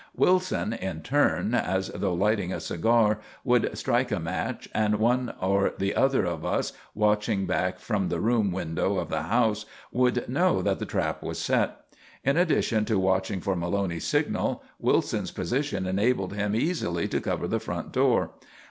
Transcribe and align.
Wilson, 0.17 0.73
in 0.73 1.03
turn, 1.03 1.53
as 1.53 1.89
though 1.89 2.15
lighting 2.15 2.51
a 2.51 2.59
cigar, 2.59 3.19
would 3.43 3.77
strike 3.77 4.11
a 4.11 4.19
match, 4.19 4.67
and 4.73 4.95
one 4.97 5.31
or 5.39 5.75
the 5.77 5.95
other 5.95 6.25
of 6.25 6.43
us, 6.43 6.73
watching 6.95 7.45
back 7.45 7.77
from 7.77 8.09
the 8.09 8.19
room 8.19 8.51
window 8.51 8.97
of 8.97 9.09
the 9.09 9.21
house, 9.21 9.67
would 9.91 10.27
know 10.27 10.59
that 10.63 10.79
the 10.79 10.87
trap 10.87 11.21
was 11.21 11.37
set. 11.37 11.81
In 12.23 12.35
addition 12.35 12.83
to 12.85 12.97
watching 12.97 13.41
for 13.41 13.55
Maloney's 13.55 14.07
signal, 14.07 14.63
Wilson's 14.79 15.29
position 15.29 15.85
enabled 15.85 16.33
him 16.33 16.55
easily 16.55 17.07
to 17.07 17.21
cover 17.21 17.47
the 17.47 17.59
front 17.59 17.91
door. 17.91 18.31